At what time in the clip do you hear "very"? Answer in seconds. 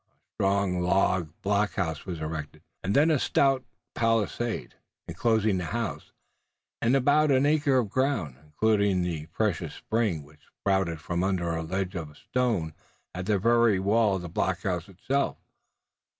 13.37-13.79